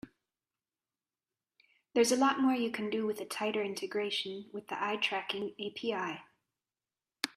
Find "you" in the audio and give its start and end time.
2.55-2.71